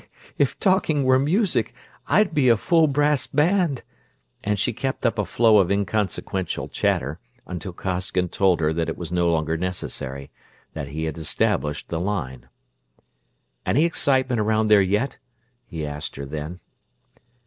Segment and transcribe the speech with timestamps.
[0.39, 1.75] "If talking were music,
[2.07, 3.83] I'd be a full brass band!"
[4.43, 8.97] and she kept up a flow of inconsequential chatter, until Costigan told her that it
[8.97, 10.31] was no longer necessary;
[10.73, 12.49] that he had established the line.
[13.63, 15.19] "Any excitement around there yet?"
[15.67, 16.61] he asked her then.